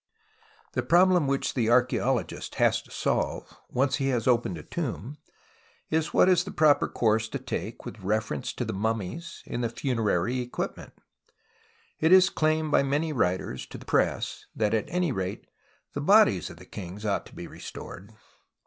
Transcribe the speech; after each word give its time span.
The 0.73 0.81
problem 0.81 1.27
whicli 1.27 1.53
the 1.53 1.67
archfuologist 1.67 2.55
has 2.55 2.81
to 2.81 2.89
solve, 2.89 3.55
once 3.69 3.97
he 3.97 4.07
has 4.07 4.25
opened 4.25 4.57
a 4.57 4.63
tomb, 4.63 5.17
is 5.91 6.11
what 6.11 6.27
is 6.27 6.43
the 6.43 6.49
proper 6.49 6.87
course 6.87 7.29
to 7.29 7.37
take 7.37 7.85
with 7.85 7.99
reference 7.99 8.51
to 8.53 8.65
tlie 8.65 8.73
mummies 8.73 9.43
and 9.45 9.63
the 9.63 9.69
fimerary 9.69 10.41
equipment. 10.41 10.93
It 11.99 12.11
is 12.11 12.31
claimed 12.31 12.71
by 12.71 12.81
many 12.81 13.13
writers 13.13 13.67
to 13.67 13.77
the 13.77 13.85
Press 13.85 14.47
that 14.55 14.73
at 14.73 14.85
any 14.87 15.11
rate 15.11 15.45
the 15.93 16.01
bodies 16.01 16.49
of 16.49 16.57
the 16.57 16.65
kings 16.65 17.05
ought 17.05 17.27
to 17.27 17.35
be 17.35 17.45
restored. 17.45 18.11